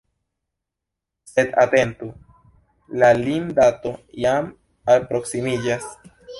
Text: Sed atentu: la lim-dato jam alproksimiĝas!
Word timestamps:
Sed 1.31 1.53
atentu: 1.63 2.09
la 3.03 3.11
lim-dato 3.21 3.95
jam 4.27 4.51
alproksimiĝas! 4.97 5.91